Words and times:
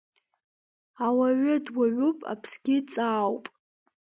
Ауаҩы 1.05 1.55
дуаҩуп, 1.65 2.19
аԥсгьы 2.31 2.77
ҵаауп. 2.91 3.45